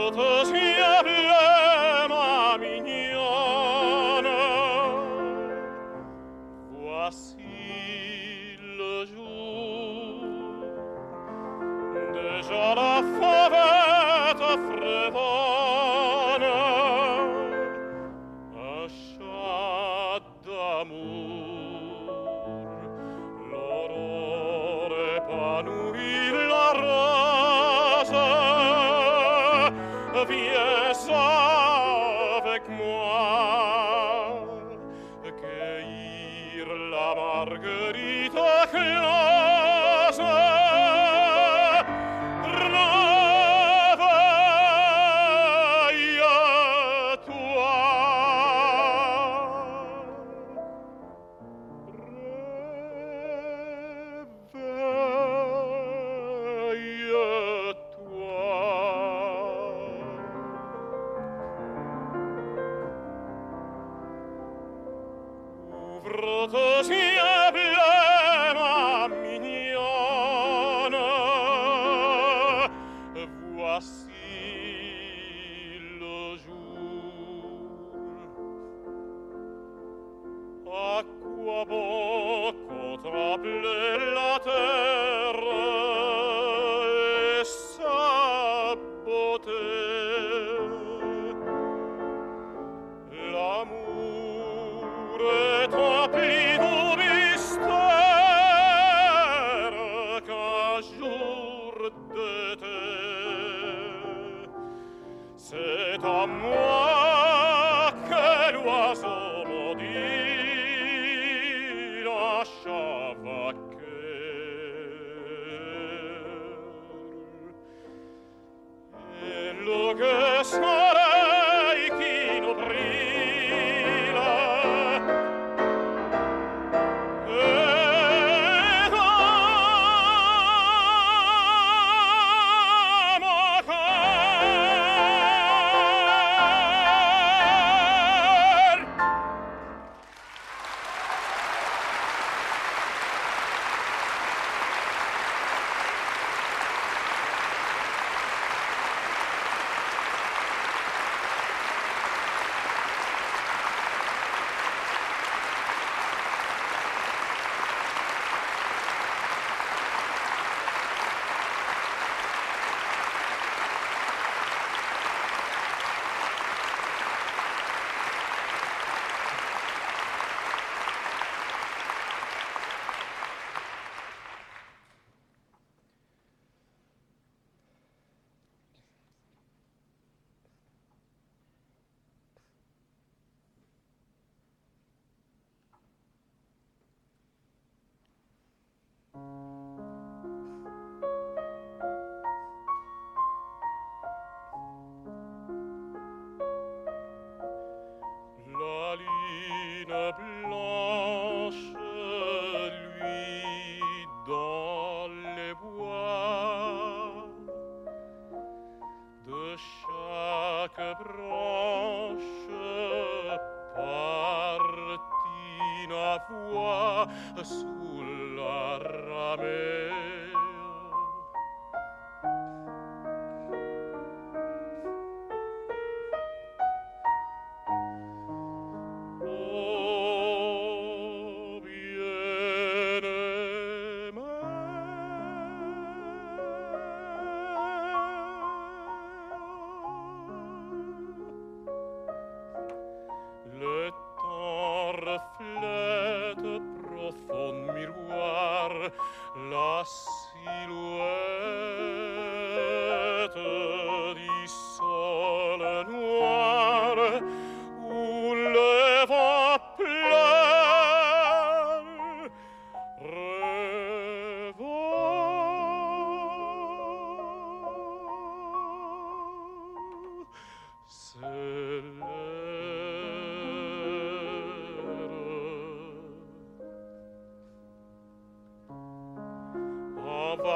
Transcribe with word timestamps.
Gottes 0.00 0.50
Hilfe. 0.50 0.69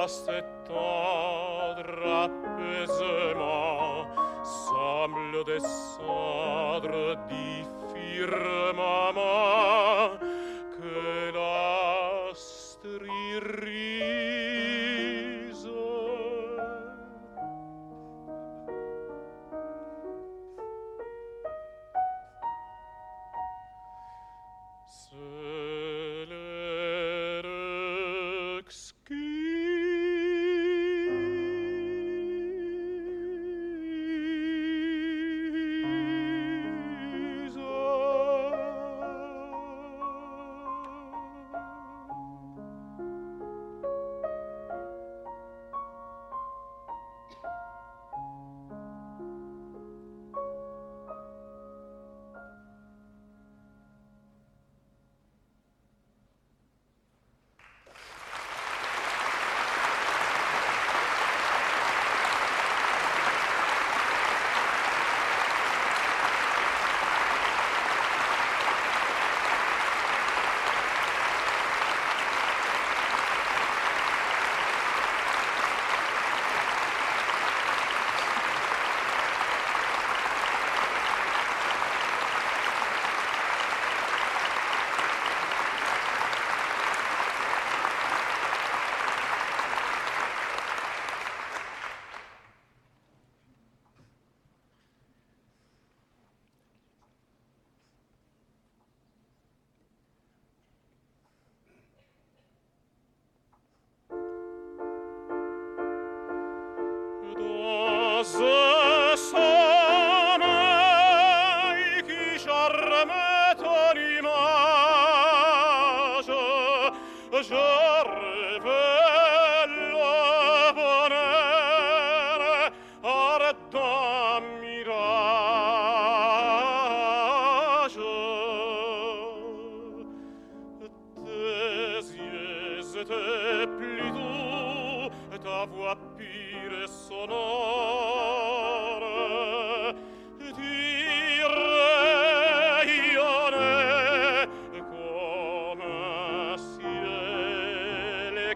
trusted 0.04 0.53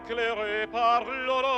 éclairé 0.09 0.67
par 0.73 1.05
l'aurore. 1.27 1.58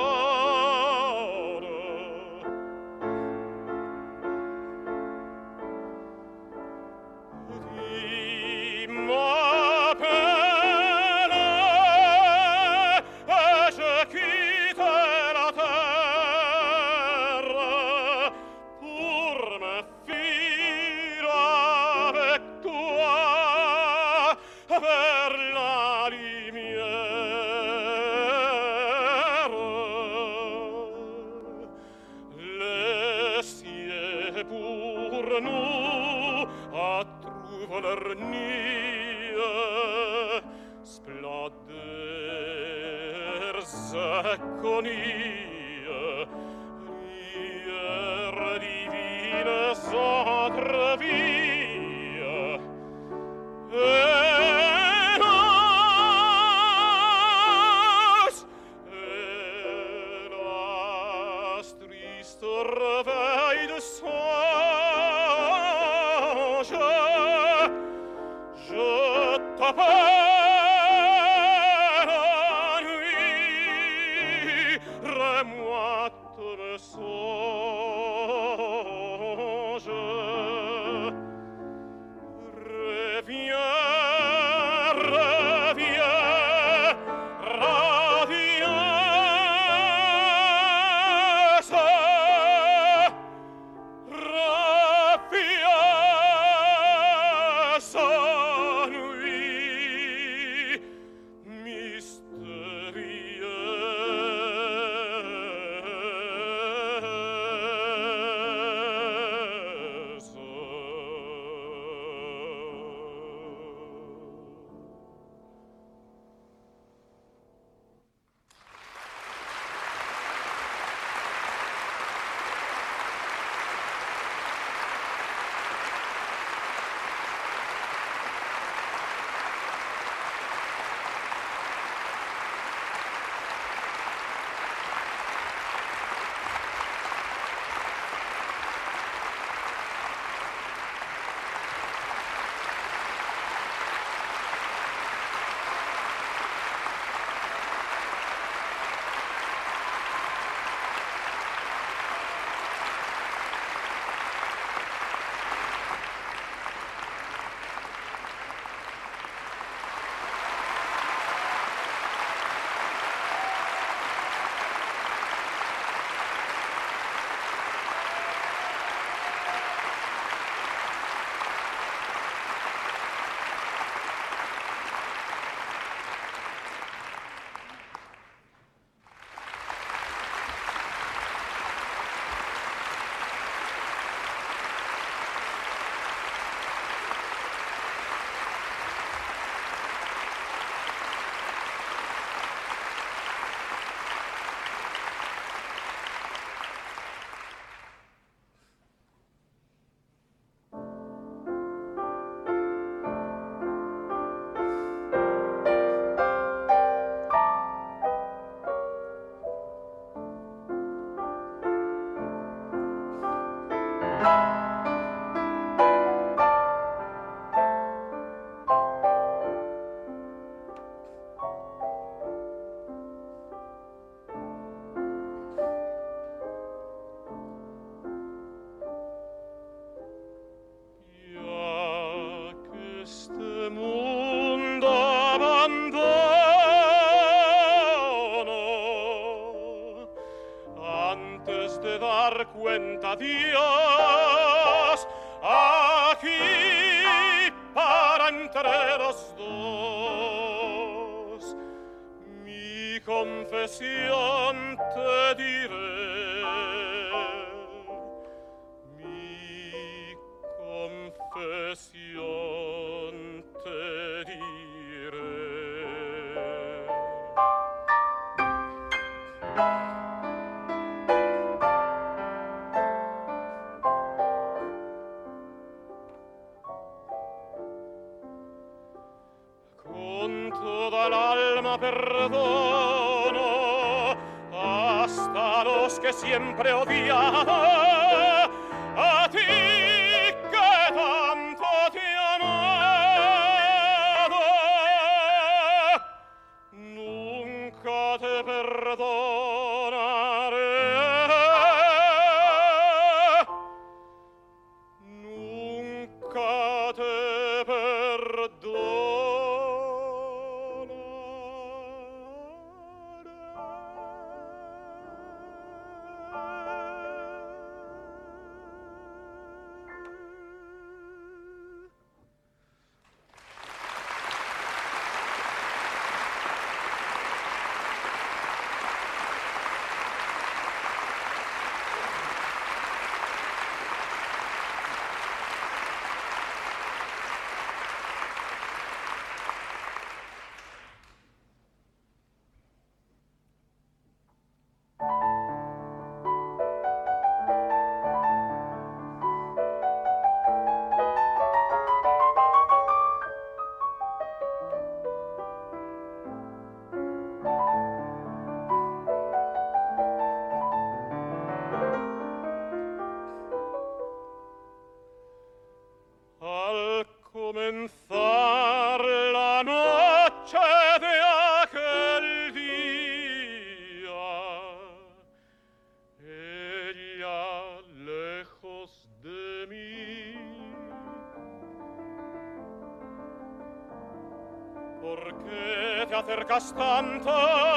castante 386.50 387.69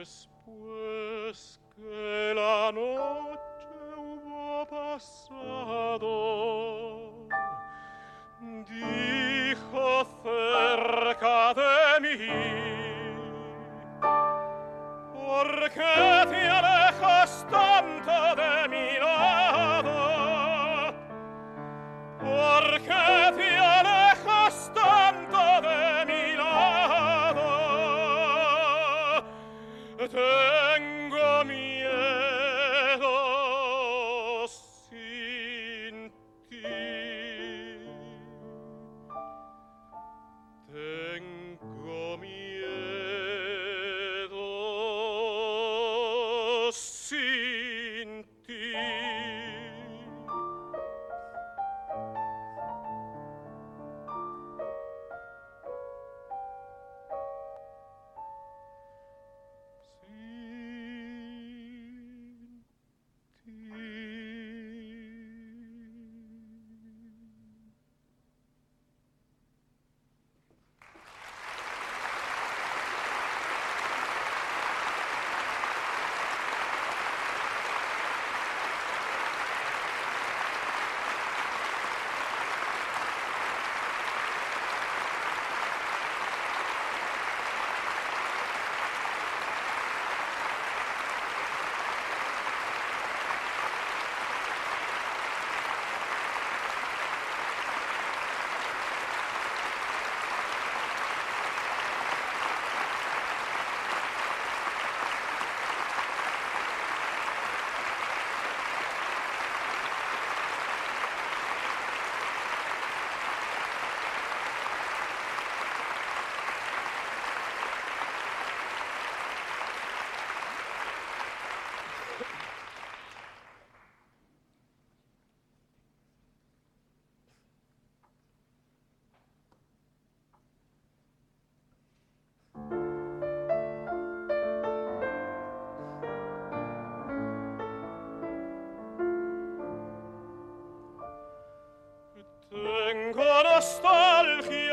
Tschüss. 0.00 0.30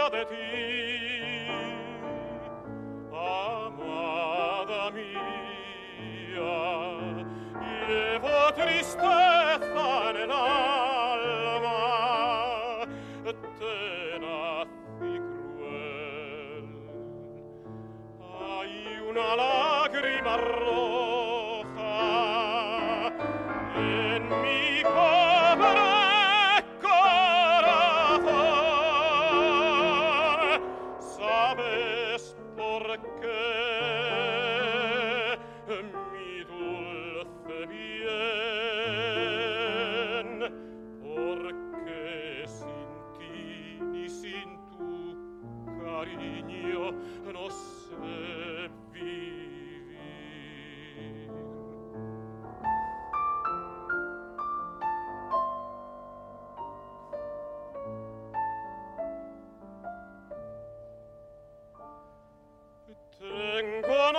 That 0.09 0.29
he. 0.31 0.86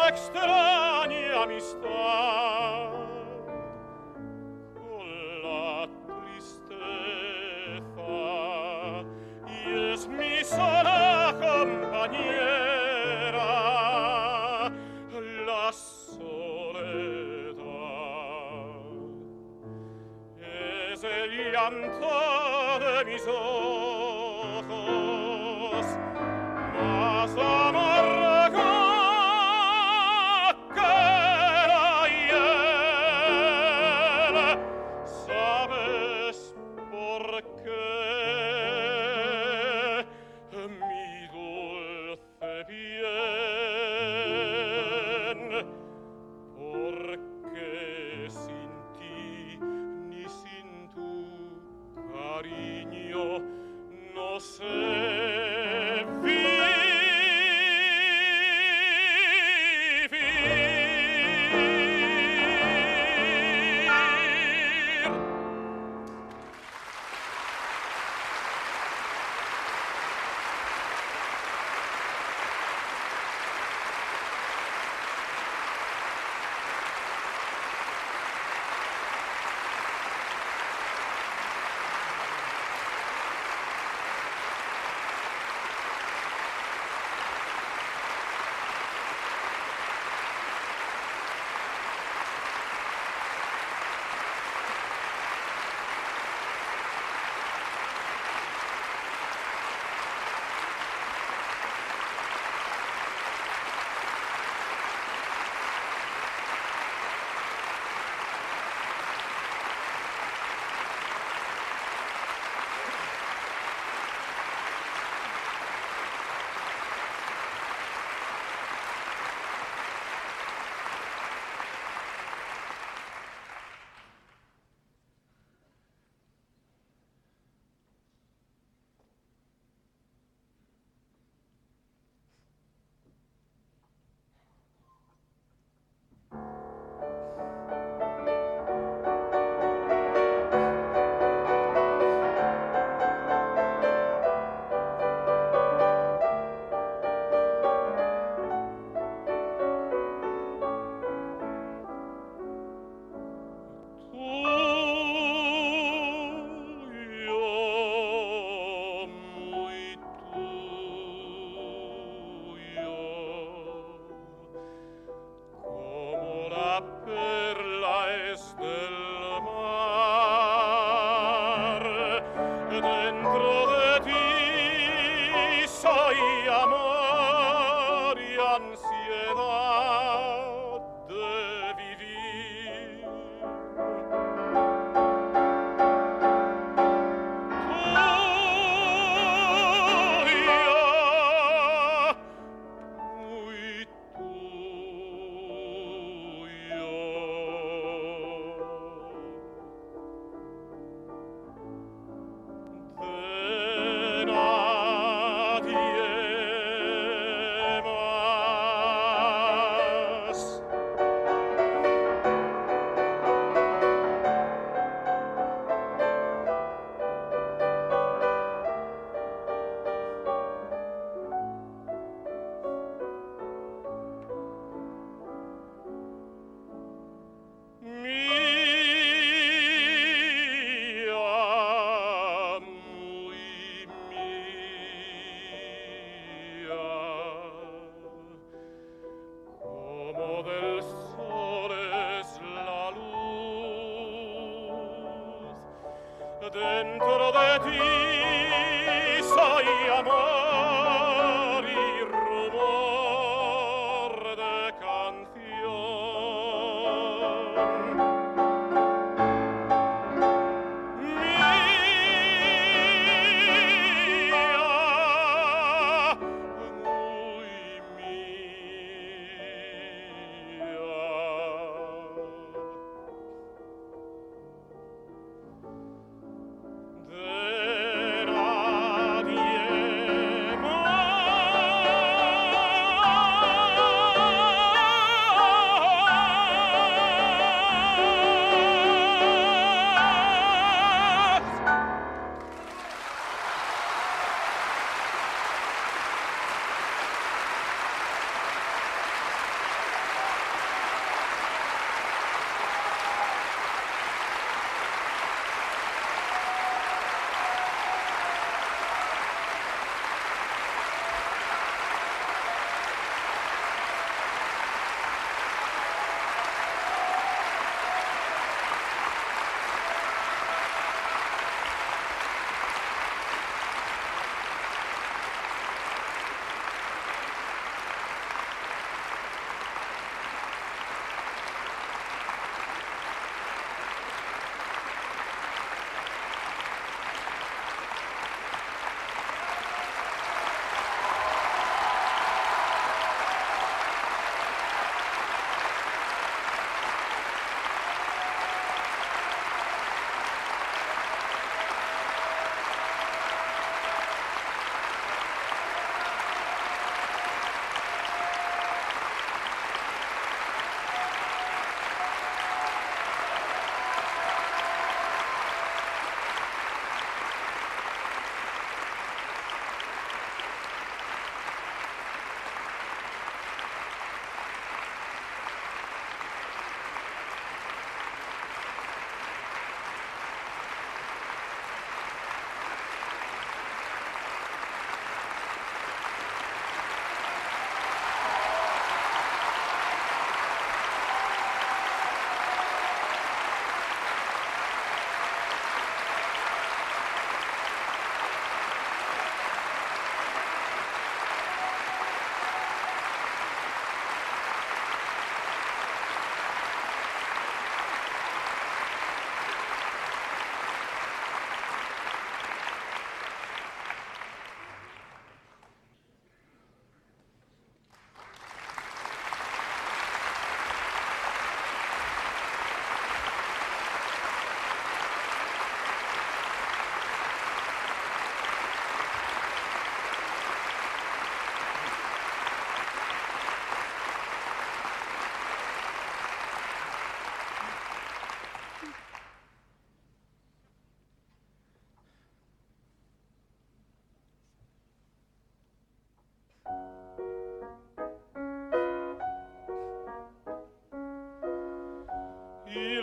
так 0.08 0.18
стране. 0.18 1.34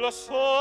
los 0.05 0.29
ojos. 0.29 0.54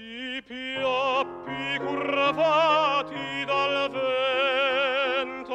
i 0.00 0.42
pioppi 0.42 1.78
dal 3.44 3.90
vento 5.20 5.54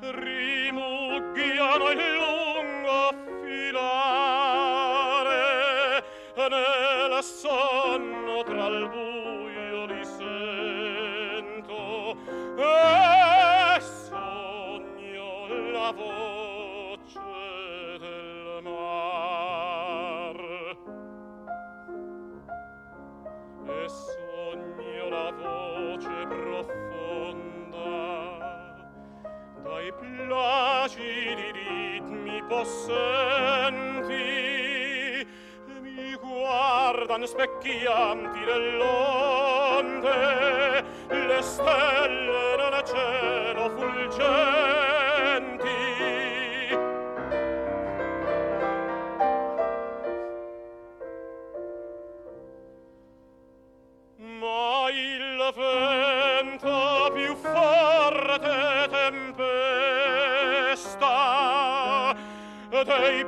rimughiano 0.00 1.90
il 1.90 2.14
lungo 2.18 3.14
filare 3.44 4.10
sonno 7.22 8.42
tra 8.42 8.66
il 8.66 8.88
buio 8.88 9.84
li 9.86 10.04
sento. 10.04 11.68
E 12.56 13.80
sogno 13.80 15.46
possenti 32.60 34.14
mi 35.80 36.14
guardan 36.20 37.26
specchianti 37.26 38.44
dell'onde 38.44 40.18
le 41.08 41.40
stelle 41.40 42.56
nel 42.58 42.82
cielo 42.84 43.70
fulgenti 43.76 44.79
Hey, 62.90 63.22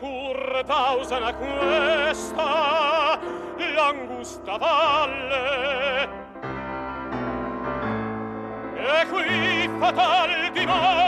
pur 0.00 0.62
tausana 0.66 1.32
questa 1.34 3.18
l'angusta 3.74 4.56
valle. 4.56 6.08
E 8.76 9.06
qui 9.10 9.68
fatal 9.78 10.50
dimora 10.52 11.07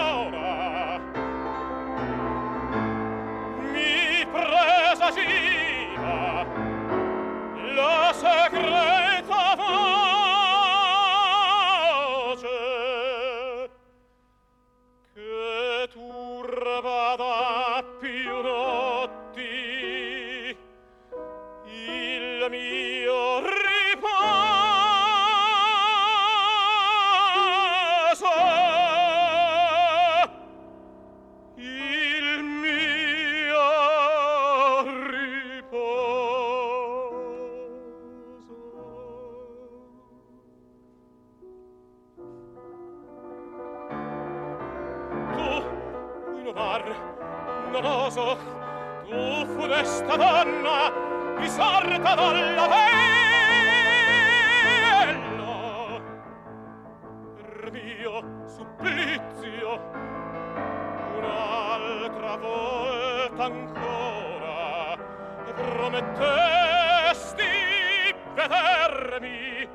sorta 51.60 52.14
dall'avello 52.14 52.80
per 57.34 57.70
mio 57.70 58.14
supplizio 58.46 59.68
un'altra 61.18 62.36
volta 62.36 63.44
ancora 63.44 64.96
promettesti 65.54 67.44
vedermi 68.34 69.68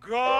God. 0.00 0.33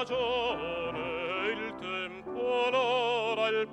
Stagione 0.00 1.52
il 1.52 1.74
tempo 1.78 2.70
l'ora 2.70 3.48
il 3.48 3.68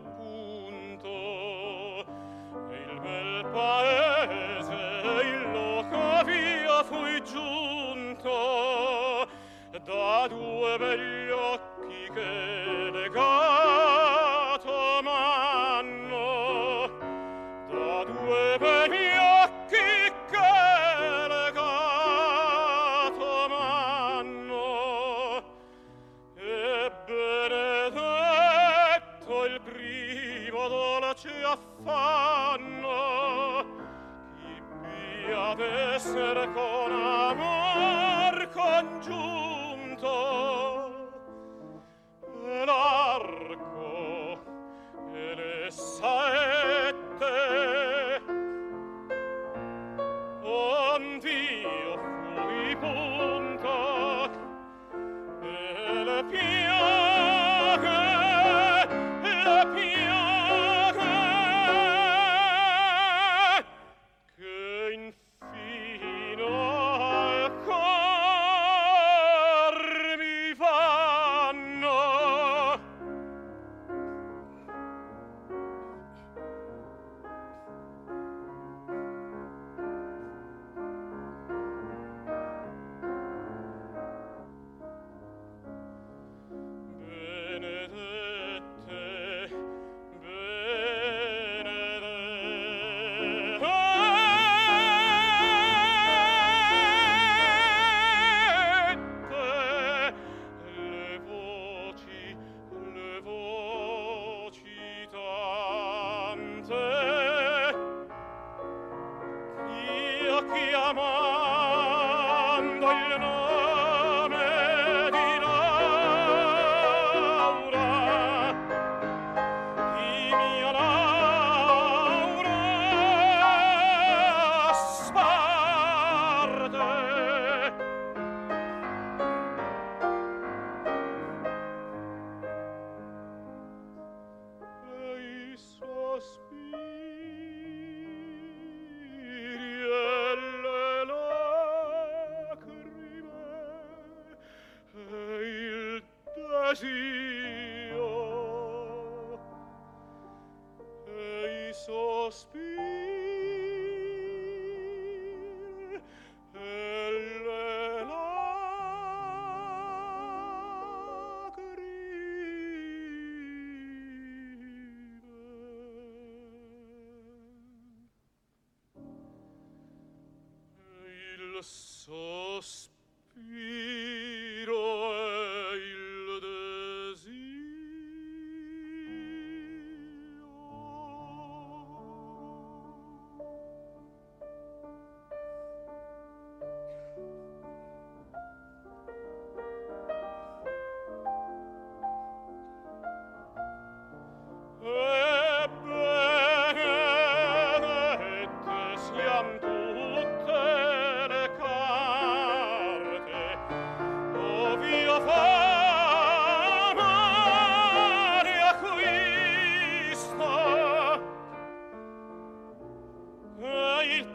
Come 110.88 111.00
on. 111.00 111.17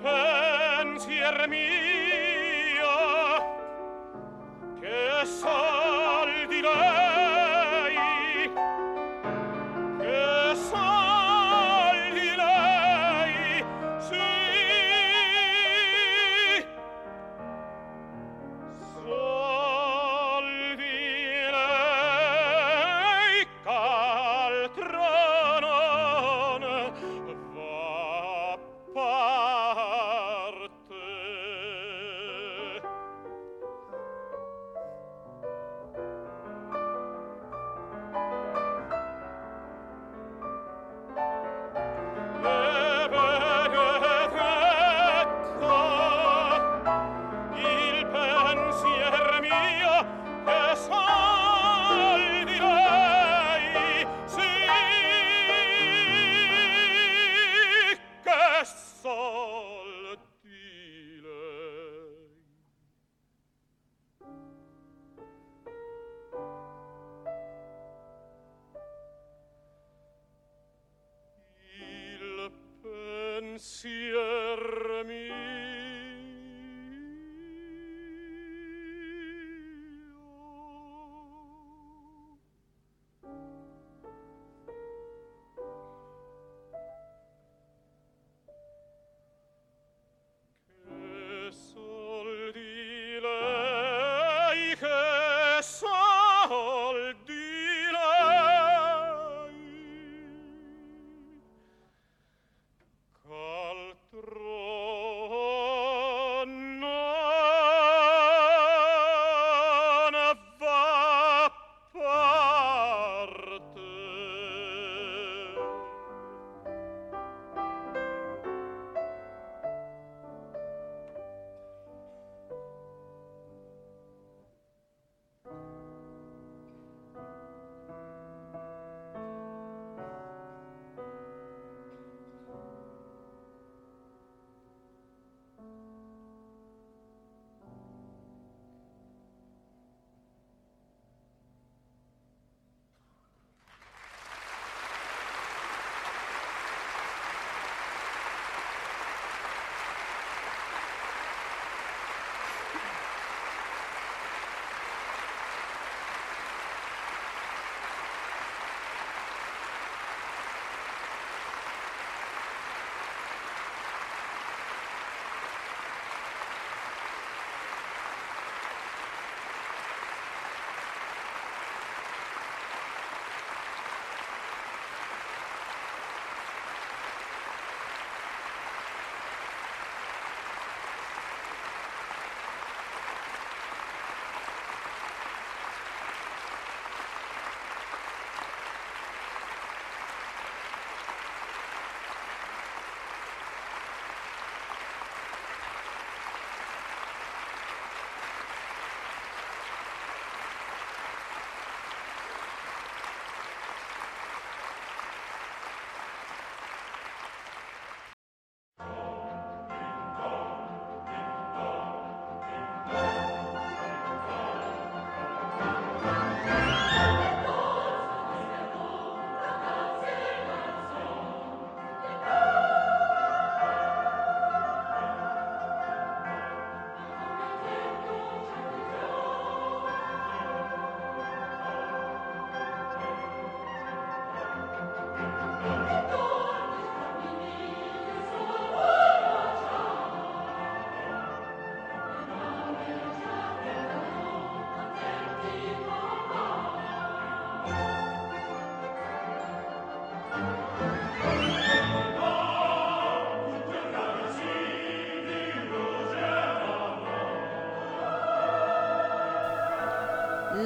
Pensier 0.01 1.49
mio 1.49 1.72